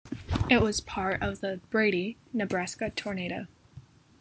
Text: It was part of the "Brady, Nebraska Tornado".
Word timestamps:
It 0.49 0.61
was 0.63 0.81
part 0.81 1.21
of 1.21 1.41
the 1.41 1.59
"Brady, 1.69 2.17
Nebraska 2.33 2.89
Tornado". 2.89 3.45